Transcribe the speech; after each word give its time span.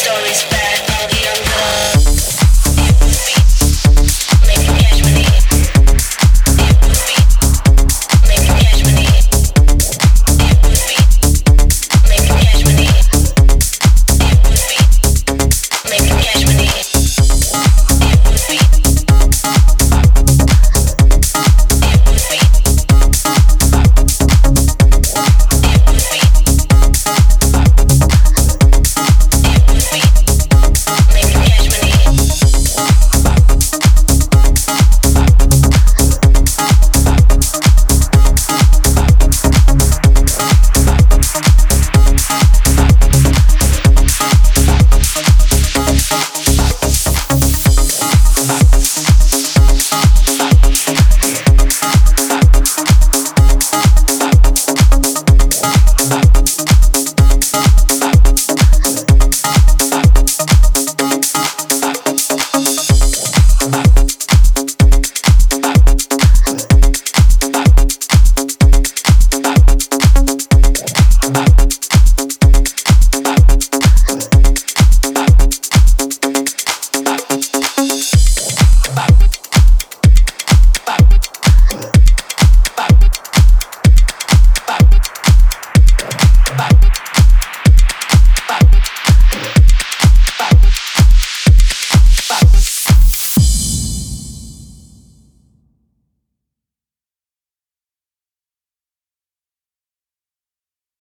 stories 0.00 0.44
back. 0.48 0.69